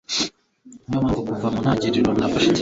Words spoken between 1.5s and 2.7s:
mu ntangiriro nafashe icyemezo